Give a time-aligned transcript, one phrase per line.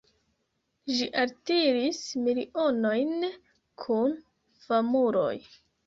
[0.99, 3.31] Ĝi altiris milionojn
[3.87, 4.21] kun
[4.69, 5.33] famuloj.